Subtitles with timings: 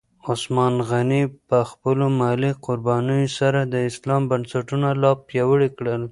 [0.31, 5.99] عثمان غني په خپلو مالي قربانیو سره د اسلام بنسټونه لا پیاوړي کړل.